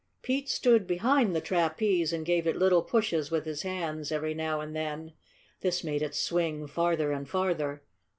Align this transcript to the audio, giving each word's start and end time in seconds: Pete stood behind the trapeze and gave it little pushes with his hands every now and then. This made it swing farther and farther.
Pete 0.23 0.49
stood 0.49 0.87
behind 0.87 1.35
the 1.35 1.41
trapeze 1.41 2.11
and 2.11 2.25
gave 2.25 2.47
it 2.47 2.55
little 2.57 2.81
pushes 2.81 3.29
with 3.29 3.45
his 3.45 3.61
hands 3.61 4.11
every 4.11 4.33
now 4.33 4.59
and 4.59 4.75
then. 4.75 5.13
This 5.59 5.83
made 5.83 6.01
it 6.01 6.15
swing 6.15 6.65
farther 6.65 7.11
and 7.11 7.29
farther. 7.29 7.83